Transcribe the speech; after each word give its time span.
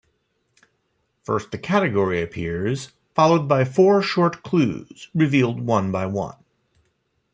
First 1.21 1.51
the 1.51 1.59
category 1.59 2.23
appears, 2.23 2.91
followed 3.13 3.47
by 3.47 3.63
four 3.65 4.01
short 4.01 4.41
clues 4.41 5.09
revealed 5.13 5.61
one 5.61 5.91
by 5.91 6.07
one. 6.07 6.37